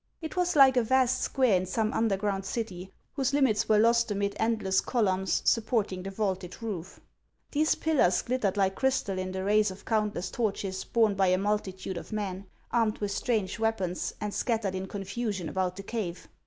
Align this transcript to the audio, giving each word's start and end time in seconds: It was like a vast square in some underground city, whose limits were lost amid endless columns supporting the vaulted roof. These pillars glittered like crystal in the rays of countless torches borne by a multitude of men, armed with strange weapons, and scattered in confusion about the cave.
It 0.19 0.35
was 0.35 0.55
like 0.55 0.77
a 0.77 0.81
vast 0.83 1.21
square 1.21 1.55
in 1.55 1.67
some 1.67 1.93
underground 1.93 2.43
city, 2.43 2.91
whose 3.13 3.35
limits 3.35 3.69
were 3.69 3.77
lost 3.77 4.09
amid 4.09 4.35
endless 4.39 4.81
columns 4.81 5.43
supporting 5.45 6.01
the 6.01 6.09
vaulted 6.09 6.59
roof. 6.63 6.99
These 7.51 7.75
pillars 7.75 8.23
glittered 8.23 8.57
like 8.57 8.73
crystal 8.73 9.19
in 9.19 9.31
the 9.31 9.43
rays 9.43 9.69
of 9.69 9.85
countless 9.85 10.31
torches 10.31 10.83
borne 10.85 11.13
by 11.13 11.27
a 11.27 11.37
multitude 11.37 11.97
of 11.97 12.11
men, 12.11 12.47
armed 12.71 12.97
with 12.97 13.11
strange 13.11 13.59
weapons, 13.59 14.15
and 14.19 14.33
scattered 14.33 14.73
in 14.73 14.87
confusion 14.87 15.47
about 15.47 15.75
the 15.75 15.83
cave. 15.83 16.27